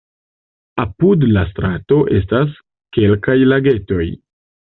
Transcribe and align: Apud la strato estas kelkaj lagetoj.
Apud 0.83 1.25
la 1.35 1.43
strato 1.49 1.99
estas 2.21 2.57
kelkaj 2.99 3.37
lagetoj. 3.53 4.09